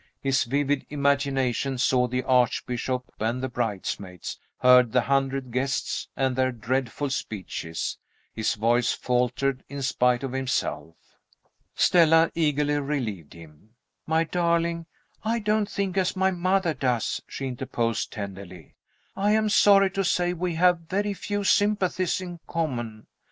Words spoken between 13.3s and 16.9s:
him. "My darling, I don't think as my mother